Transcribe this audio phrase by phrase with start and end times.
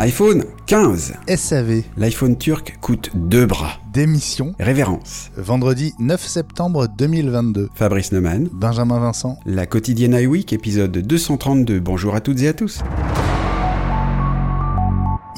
[0.00, 1.14] iPhone 15.
[1.26, 1.82] SAV.
[1.96, 3.80] L'iPhone turc coûte deux bras.
[3.94, 4.54] Démission.
[4.60, 5.30] Révérence.
[5.38, 7.70] Vendredi 9 septembre 2022.
[7.74, 8.46] Fabrice Neumann.
[8.52, 9.38] Benjamin Vincent.
[9.46, 11.80] La quotidienne iWeek, épisode 232.
[11.80, 12.82] Bonjour à toutes et à tous.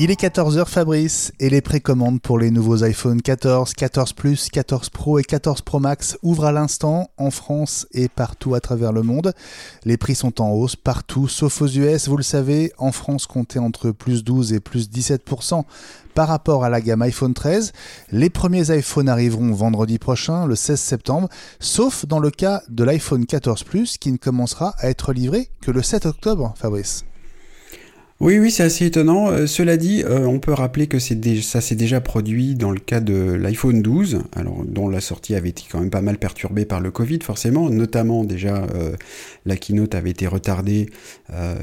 [0.01, 4.91] Il est 14h Fabrice et les précommandes pour les nouveaux iPhone 14, 14 Plus, 14
[4.91, 9.03] Pro et 14 Pro Max ouvrent à l'instant en France et partout à travers le
[9.03, 9.33] monde.
[9.85, 13.59] Les prix sont en hausse partout sauf aux US, vous le savez, en France comptez
[13.59, 15.65] entre plus 12 et plus 17%
[16.15, 17.73] par rapport à la gamme iPhone 13.
[18.13, 21.29] Les premiers iPhones arriveront vendredi prochain, le 16 septembre,
[21.59, 25.73] sauf dans le cas de l'iPhone 14 Plus qui ne commencera à être livré que
[25.73, 27.08] le 7 octobre, Fabrice.
[28.21, 29.31] Oui, oui, c'est assez étonnant.
[29.31, 32.99] Euh, cela dit, euh, on peut rappeler que ça s'est déjà produit dans le cas
[32.99, 36.81] de l'iPhone 12, alors dont la sortie avait été quand même pas mal perturbée par
[36.81, 37.71] le Covid, forcément.
[37.71, 38.97] Notamment déjà, euh,
[39.47, 40.91] la keynote avait été retardée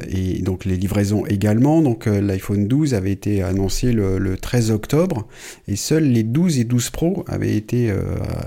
[0.10, 1.82] et donc les livraisons également.
[1.82, 5.28] Donc l'iPhone 12 avait été annoncé le, 13 octobre
[5.68, 7.92] et seuls les 12 et 12 Pro avaient été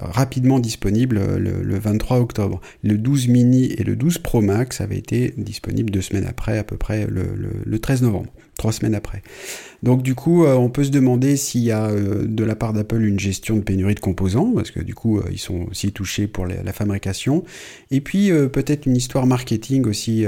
[0.00, 2.60] rapidement disponibles le, le, 23 octobre.
[2.82, 6.64] Le 12 mini et le 12 Pro Max avaient été disponibles deux semaines après, à
[6.64, 7.24] peu près le,
[7.64, 9.22] le 13 novembre, trois semaines après.
[9.82, 12.72] Donc du coup, euh, on peut se demander s'il y a euh, de la part
[12.72, 15.92] d'Apple une gestion de pénurie de composants, parce que du coup, euh, ils sont aussi
[15.92, 17.44] touchés pour la, fabrication.
[17.90, 20.26] Et puis peut-être une histoire marketing aussi.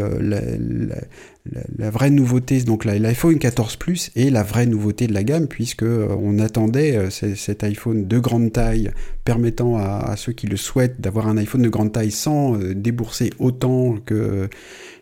[1.78, 5.84] La, vraie nouveauté, donc l'iPhone 14 Plus est la vraie nouveauté de la gamme, puisque
[5.84, 8.90] on attendait cet iPhone de grande taille
[9.24, 13.96] permettant à, ceux qui le souhaitent d'avoir un iPhone de grande taille sans débourser autant
[14.04, 14.48] que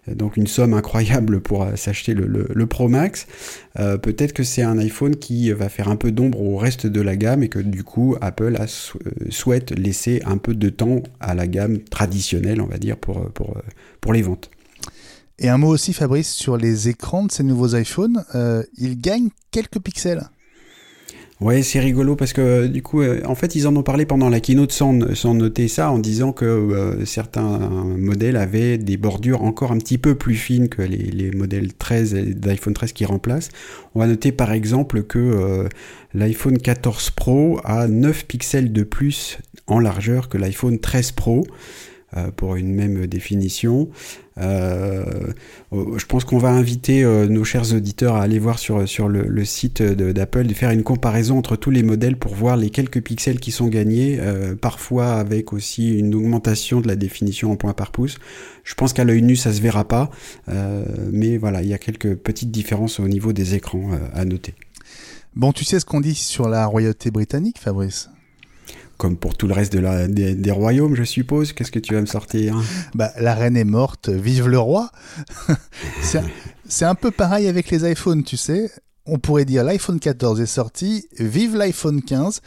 [0.07, 3.18] donc une somme incroyable pour s'acheter le, le, Pro Max.
[3.75, 7.17] Peut-être que c'est un iPhone qui va faire un peu d'ombre au reste de la
[7.17, 8.67] gamme et que du coup Apple euh,
[9.31, 13.57] souhaite laisser un peu de temps à la gamme traditionnelle, on va dire, pour, pour,
[14.01, 14.51] pour les ventes.
[15.39, 18.25] Et un mot aussi, Fabrice, sur les écrans de ces nouveaux iPhones.
[18.35, 20.29] Euh, ils gagnent quelques pixels.
[21.41, 24.29] Ouais, c'est rigolo parce que du coup, euh, en fait, ils en ont parlé pendant
[24.29, 27.59] la keynote sans, sans noter ça, en disant que euh, certains
[27.97, 32.15] modèles avaient des bordures encore un petit peu plus fines que les, les modèles 13
[32.35, 33.51] d'iPhone 13 qui remplacent.
[33.95, 35.69] On va noter par exemple que euh,
[36.13, 41.47] l'iPhone 14 Pro a 9 pixels de plus en largeur que l'iPhone 13 Pro.
[42.17, 43.91] Euh, pour une même définition.
[44.41, 45.05] Euh,
[45.73, 49.45] je pense qu'on va inviter euh, nos chers auditeurs à aller voir sur, sur le,
[49.45, 53.41] site d'Apple, de faire une comparaison entre tous les modèles pour voir les quelques pixels
[53.41, 54.21] qui sont gagnés,
[54.61, 58.19] parfois avec aussi une augmentation de la définition en points par pouce.
[58.65, 60.11] Je pense qu'à l'œil nu, ça se verra pas,
[61.13, 64.55] mais voilà, il y a quelques petites différences au niveau des écrans à noter.
[65.35, 68.11] Bon, tu sais ce qu'on dit sur la royauté britannique, Fabrice?
[68.99, 71.53] Comme pour tout le reste de la, des, royaumes, je suppose.
[71.53, 72.61] Qu'est-ce que tu vas me sortir?
[72.95, 74.91] Bah, la reine est morte, vive le roi.
[76.69, 78.71] c'est un peu pareil avec les iPhones, tu sais.
[79.07, 82.43] On pourrait dire l'iPhone 14 est sorti, vive l'iPhone 15.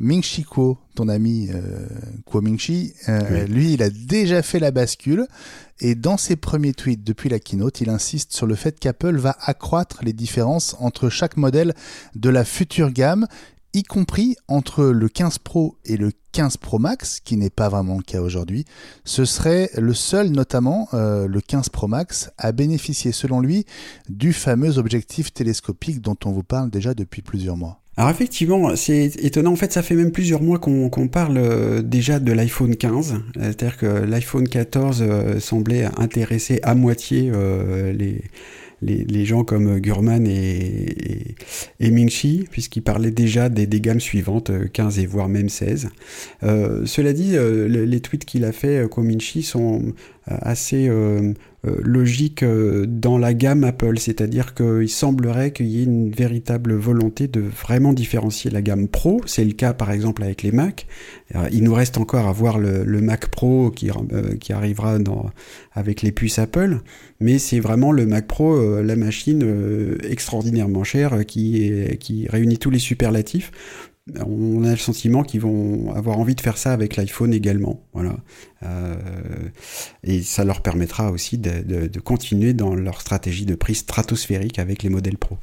[0.00, 1.86] Ming Chi Kuo, ton ami euh,
[2.24, 5.26] Kuo Ming Chi, euh, lui, il a déjà fait la bascule.
[5.80, 9.36] Et dans ses premiers tweets depuis la keynote, il insiste sur le fait qu'Apple va
[9.42, 11.74] accroître les différences entre chaque modèle
[12.14, 13.26] de la future gamme
[13.74, 17.96] y compris entre le 15 Pro et le 15 Pro Max, qui n'est pas vraiment
[17.96, 18.64] le cas aujourd'hui.
[19.04, 23.66] Ce serait le seul, notamment euh, le 15 Pro Max, à bénéficier, selon lui,
[24.08, 27.80] du fameux objectif télescopique dont on vous parle déjà depuis plusieurs mois.
[27.96, 29.52] Alors effectivement, c'est étonnant.
[29.52, 33.14] En fait, ça fait même plusieurs mois qu'on parle euh, déjà de l'iPhone 15.
[33.34, 37.30] C'est-à-dire que l'iPhone 14 euh, semblait intéresser à moitié
[37.92, 38.22] les
[38.82, 41.34] les, gens comme Gurman et,
[41.80, 45.88] et, Ming-Chi, puisqu'ils parlaient déjà des, des, gammes suivantes, 15 et voire même 16.
[46.42, 49.92] Euh, cela dit, euh, les, tweets qu'il a fait, euh, Ming-Chi, sont
[50.26, 50.88] assez
[51.66, 56.72] euh, logique euh, dans la gamme Apple, c'est-à-dire qu'il semblerait qu'il y ait une véritable
[56.72, 59.20] volonté de vraiment différencier la gamme Pro.
[59.26, 60.86] C'est le cas par exemple avec les Mac.
[61.34, 63.90] Euh, il nous reste encore à voir le, Mac Pro qui,
[64.50, 64.96] arrivera
[65.74, 66.78] avec les puces Apple,
[67.20, 72.70] mais c'est vraiment le Mac Pro, la machine extraordinairement chère qui, est, qui réunit tous
[72.70, 73.50] les superlatifs
[74.18, 77.82] on a le sentiment qu'ils vont avoir envie de faire ça avec l'iPhone également.
[77.92, 78.16] Voilà.
[78.62, 78.96] Euh,
[80.02, 84.82] et ça leur permettra aussi de, de, continuer dans leur stratégie de prix stratosphérique avec
[84.82, 85.38] les modèles Pro.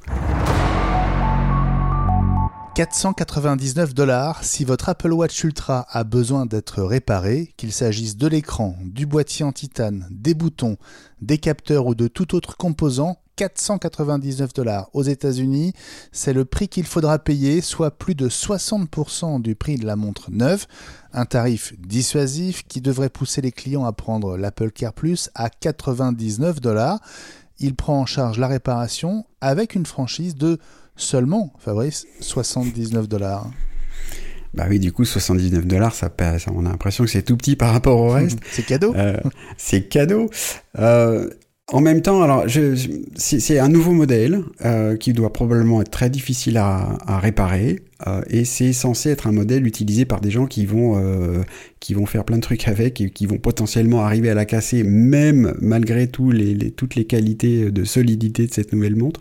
[2.78, 8.76] 499 dollars si votre Apple Watch Ultra a besoin d'être réparé, qu'il s'agisse de l'écran,
[8.84, 10.78] du boîtier en titane, des boutons,
[11.20, 15.74] des capteurs ou de tout autre composant, 499 dollars aux États-Unis.
[16.12, 20.30] C'est le prix qu'il faudra payer, soit plus de 60% du prix de la montre
[20.30, 20.68] neuve.
[21.14, 26.62] Un tarif dissuasif qui devrait pousser les clients à prendre l'Apple Care Plus à 99
[26.62, 27.00] dollars.
[27.58, 30.60] il prend en charge la réparation avec une franchise de
[30.98, 33.50] seulement, Fabrice, 79 dollars.
[34.54, 36.12] Bah oui, du coup, 79 dollars, ça,
[36.54, 38.40] on a l'impression que c'est tout petit par rapport au reste.
[38.52, 38.94] c'est cadeau.
[38.96, 39.18] Euh,
[39.58, 40.30] c'est cadeau.
[40.80, 41.30] Euh,
[41.72, 42.46] en même temps, alors,
[43.16, 47.82] c'est un nouveau modèle euh, qui doit probablement être très difficile à, à réparer,
[48.30, 51.44] et c'est censé être un modèle utilisé par des gens qui vont
[51.82, 54.84] qui vont faire plein de trucs avec et qui vont potentiellement arriver à la casser,
[54.84, 59.20] même malgré les, toutes les qualités de solidité de cette nouvelle montre.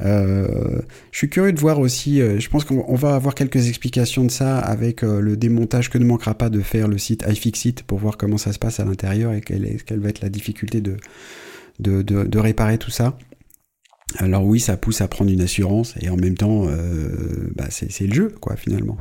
[0.00, 0.80] Euh,
[1.12, 4.30] je suis curieux de voir aussi, euh, je pense qu'on va avoir quelques explications de
[4.30, 7.98] ça avec euh, le démontage que ne manquera pas de faire le site iFixit pour
[7.98, 12.78] voir comment ça se passe à l'intérieur et quelle, va être la difficulté de, réparer
[12.78, 13.16] tout ça.
[14.18, 16.66] Alors oui, ça pousse à prendre une assurance et en même temps,
[17.56, 18.98] bah c'est le jeu, quoi, finalement.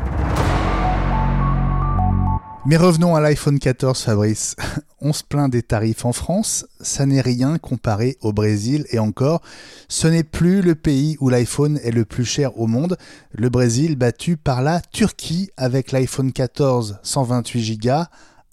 [2.65, 4.56] Mais revenons à l'iPhone 14, Fabrice.
[5.01, 9.42] On se plaint des tarifs en France, ça n'est rien comparé au Brésil et encore,
[9.89, 12.98] ce n'est plus le pays où l'iPhone est le plus cher au monde.
[13.33, 18.04] Le Brésil battu par la Turquie avec l'iPhone 14 128 Go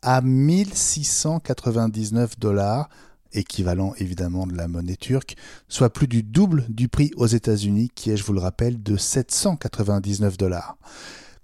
[0.03, 2.89] à 1699 dollars
[3.33, 5.37] équivalent évidemment de la monnaie turque,
[5.69, 8.97] soit plus du double du prix aux États-Unis, qui est, je vous le rappelle, de
[8.97, 10.77] 799 dollars.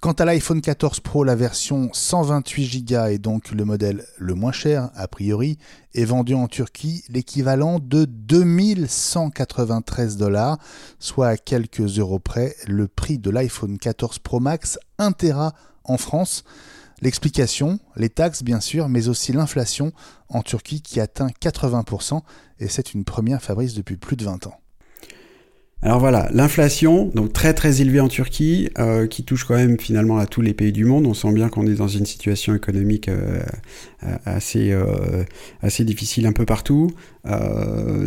[0.02, 4.52] Quant à l'iPhone 14 Pro, la version 128 Go est donc le modèle le moins
[4.52, 5.56] cher, a priori,
[5.94, 10.58] est vendu en Turquie l'équivalent de 2193 dollars,
[10.98, 15.96] soit à quelques euros près le prix de l'iPhone 14 Pro Max 1 Tera en
[15.96, 16.44] France.
[17.00, 19.92] L'explication, les taxes bien sûr, mais aussi l'inflation
[20.28, 22.20] en Turquie qui atteint 80%,
[22.58, 24.60] et c'est une première Fabrice depuis plus de 20 ans.
[25.82, 30.16] Alors voilà, l'inflation, donc très très élevée en Turquie, euh, qui touche quand même finalement
[30.16, 31.06] à tous les pays du monde.
[31.06, 33.40] On sent bien qu'on est dans une situation économique euh,
[34.02, 34.74] euh, assez
[35.60, 36.92] assez difficile un peu partout.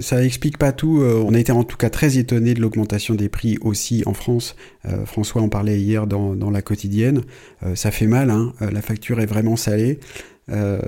[0.01, 1.01] ça explique pas tout.
[1.01, 4.55] on a été en tout cas très étonné de l'augmentation des prix aussi en France.
[5.05, 7.21] François en parlait hier dans, dans la quotidienne.
[7.75, 8.53] ça fait mal, hein.
[8.61, 9.99] la facture est vraiment salée.
[10.51, 10.79] Euh,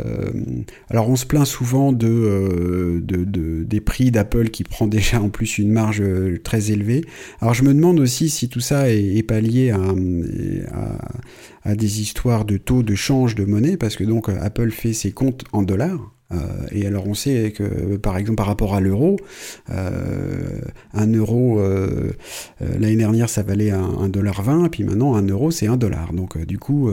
[0.90, 5.30] alors on se plaint souvent euh, de, de, des prix d'Apple qui prend déjà en
[5.30, 7.04] plus une marge euh, très élevée.
[7.42, 9.80] Alors je me demande aussi si tout ça est, pas lié à,
[11.64, 15.12] à, des histoires de taux de change de monnaie, parce que donc Apple fait ses
[15.12, 16.12] comptes en dollars.
[16.72, 19.18] Et alors on sait que par exemple par rapport à l'euro,
[19.68, 21.62] un euro
[22.60, 26.14] l'année dernière ça valait un, dollar 20, puis maintenant un euro c'est un dollar.
[26.14, 26.90] Donc du coup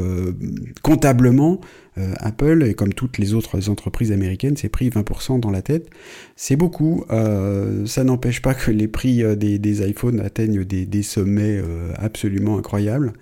[0.82, 1.60] comptablement
[1.98, 5.88] euh, Apple, et comme toutes les autres entreprises américaines, s'est pris 20% dans la tête.
[6.36, 7.04] C'est beaucoup.
[7.10, 11.60] Euh, ça n'empêche pas que les prix euh, des, iPhones atteignent des, sommets
[11.96, 13.12] absolument incroyables.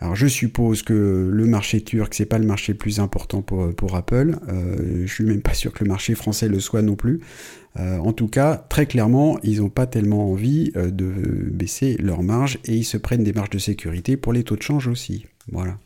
[0.00, 3.96] Alors je suppose que le marché turc, c'est pas le marché le plus important pour,
[3.96, 4.36] Apple.
[4.46, 7.20] je suis même pas sûr que le marché français le soit non plus.
[7.78, 11.12] en tout cas, très clairement, ils n'ont pas tellement envie de
[11.50, 14.62] baisser leurs marges et ils se prennent des marges de sécurité pour les taux de
[14.62, 15.24] change aussi.
[15.50, 15.78] Voilà.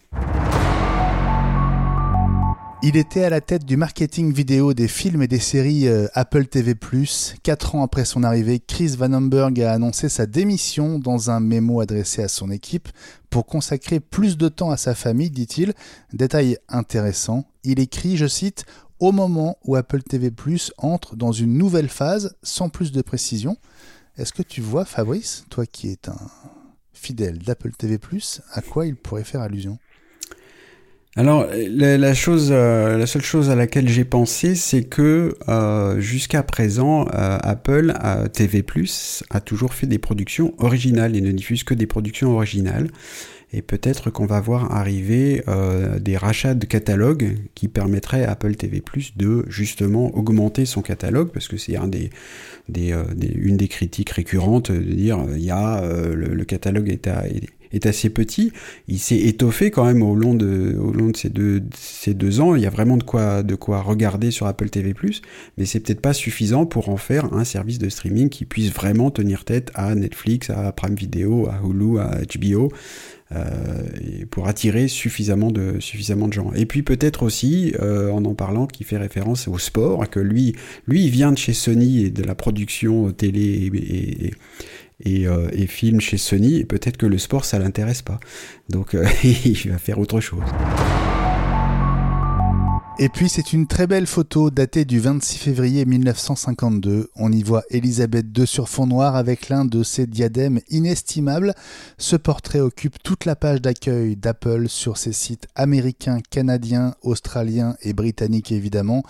[2.82, 6.46] Il était à la tête du marketing vidéo des films et des séries euh, Apple
[6.46, 6.74] TV+.
[7.42, 12.22] Quatre ans après son arrivée, Chris Vandenberg a annoncé sa démission dans un mémo adressé
[12.22, 12.88] à son équipe
[13.28, 15.74] pour consacrer plus de temps à sa famille, dit-il.
[16.14, 18.64] Détail intéressant, il écrit, je cite,
[18.98, 20.32] au moment où Apple TV+,
[20.78, 23.58] entre dans une nouvelle phase, sans plus de précision.
[24.16, 26.30] Est-ce que tu vois, Fabrice, toi qui es un
[26.94, 28.00] fidèle d'Apple TV+,
[28.54, 29.78] à quoi il pourrait faire allusion?
[31.16, 36.44] Alors la, chose, euh, la seule chose à laquelle j'ai pensé, c'est que euh, jusqu'à
[36.44, 37.92] présent, euh, Apple
[38.32, 38.64] TV+
[39.30, 42.90] a toujours fait des productions originales et ne diffuse que des productions originales.
[43.52, 45.42] Et peut-être qu'on va voir arriver
[46.00, 48.80] des rachats de catalogues qui permettraient à Apple TV+
[49.16, 52.94] de justement augmenter son catalogue, parce que c'est des,
[53.34, 57.24] une des critiques récurrentes de dire il y a le, le, catalogue est à
[57.72, 58.52] est assez petit.
[58.88, 62.40] Il s'est étoffé quand même au long de, au long de ces, deux, ces deux
[62.40, 62.54] ans.
[62.54, 64.94] Il y a vraiment de quoi, de quoi regarder sur Apple TV+,
[65.56, 69.10] mais c'est peut-être pas suffisant pour en faire un service de streaming qui puisse vraiment
[69.10, 72.70] tenir tête à Netflix, à Prime Video, à Hulu, à HBO.
[73.32, 73.44] Euh,
[74.28, 76.52] pour attirer suffisamment de, suffisamment de gens.
[76.52, 80.56] Et puis peut-être aussi, euh, en en parlant, qui fait référence au sport, que lui,
[80.88, 84.34] lui, il vient de chez Sony et de la production télé et, et,
[85.08, 88.20] euh, et filme chez Sony, et peut-être que le sport, ça l'intéresse pas.
[88.68, 90.42] Donc euh, il va faire autre chose.
[93.02, 97.08] Et puis c'est une très belle photo datée du 26 février 1952.
[97.16, 101.54] On y voit Elisabeth II sur fond noir avec l'un de ses diadèmes inestimables.
[101.96, 107.94] Ce portrait occupe toute la page d'accueil d'Apple sur ses sites américains, canadiens, australiens et
[107.94, 109.02] britanniques évidemment.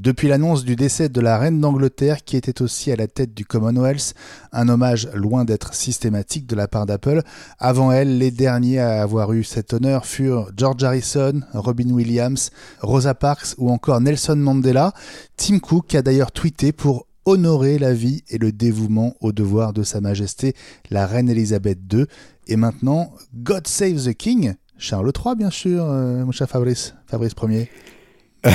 [0.00, 3.44] Depuis l'annonce du décès de la reine d'Angleterre qui était aussi à la tête du
[3.44, 4.14] Commonwealth,
[4.52, 7.20] un hommage loin d'être systématique de la part d'Apple.
[7.58, 13.12] Avant elle, les derniers à avoir eu cet honneur furent George Harrison, Robin Williams, Rosa
[13.12, 14.92] Parks ou encore Nelson Mandela.
[15.36, 19.82] Tim Cook a d'ailleurs tweeté pour honorer la vie et le dévouement au devoir de
[19.82, 20.54] Sa Majesté
[20.90, 22.06] la Reine Elisabeth II.
[22.46, 27.34] Et maintenant, God Save the King, Charles III bien sûr, euh, mon cher Fabrice, Fabrice
[27.48, 27.68] Ier.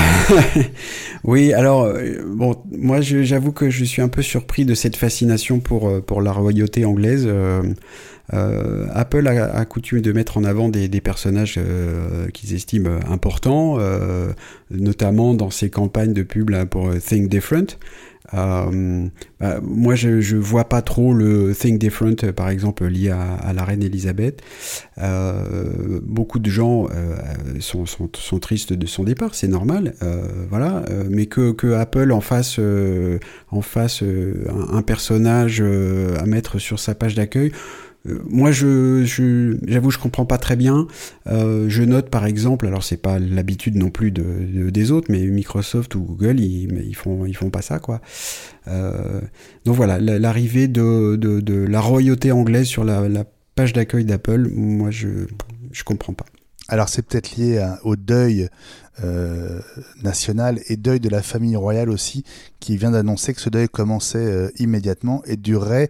[1.24, 5.60] oui, alors euh, bon, moi j'avoue que je suis un peu surpris de cette fascination
[5.60, 7.28] pour euh, pour la royauté anglaise.
[8.32, 14.32] Apple a, coutume de mettre en avant des, personnages euh, qu'ils estiment importants, euh,
[14.72, 17.78] notamment dans ses campagnes de pub pour Think Different.
[18.34, 19.08] Euh,
[19.40, 23.64] bah, moi, je, je vois pas trop le Think Different, par exemple, lié à, la
[23.64, 24.42] reine Elisabeth.
[24.98, 27.16] Euh, beaucoup de gens euh,
[27.60, 29.94] sont, tristes de son départ, c'est normal,
[30.50, 30.84] voilà.
[31.10, 32.60] mais que, Apple en fasse,
[33.50, 34.04] en fasse
[34.72, 37.52] un, personnage à mettre sur sa page d'accueil,
[38.08, 40.88] euh, moi, j'avoue, je, comprends pas très bien.
[41.28, 45.26] Euh, je note par exemple, alors c'est pas l'habitude non plus de, des autres, mais
[45.26, 48.02] Microsoft ou Google, ils, ils font, ils font pas ça, quoi.
[48.68, 49.22] Euh,
[49.66, 53.24] donc voilà, l'arrivée de, de, de, la royauté anglaise sur la, la
[53.56, 55.08] page d'accueil d'Apple, moi, je,
[55.72, 56.26] je comprends pas.
[56.68, 58.48] Alors c'est peut-être lié au deuil
[59.04, 59.60] euh,
[60.04, 62.24] national et deuil de la famille royale aussi,
[62.60, 65.90] qui vient d'annoncer que ce deuil commençait euh, immédiatement et durerait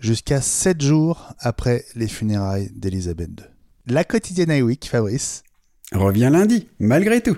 [0.00, 3.46] jusqu'à 7 jours après les funérailles d'Elisabeth II.
[3.86, 5.44] La quotidienne week, Fabrice.
[5.92, 7.36] Revient lundi, malgré tout.